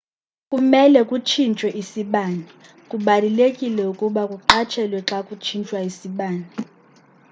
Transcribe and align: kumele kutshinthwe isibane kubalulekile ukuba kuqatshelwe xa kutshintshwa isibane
kumele 0.49 0.99
kutshinthwe 1.09 1.67
isibane 1.81 2.43
kubalulekile 2.89 3.83
ukuba 3.93 4.21
kuqatshelwe 4.31 4.99
xa 5.07 5.19
kutshintshwa 5.27 5.77
isibane 5.89 6.45